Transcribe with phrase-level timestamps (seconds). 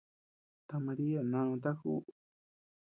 [0.67, 1.99] Ta Maria nanuta kuʼu.